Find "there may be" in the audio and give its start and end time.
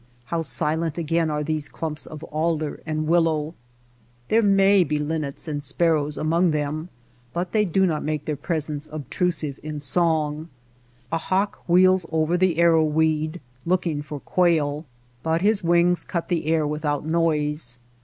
4.29-4.97